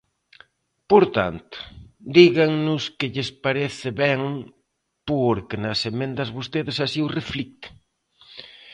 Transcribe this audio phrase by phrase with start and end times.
[0.89, 1.57] Por tanto,
[2.17, 4.21] dígannos que lles parece ben
[5.09, 7.73] porque nas emendas vostedes así o reflicten.